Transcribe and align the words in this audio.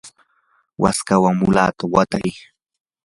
waskawan 0.81 1.33
mulata 1.41 1.83
watay. 1.93 2.29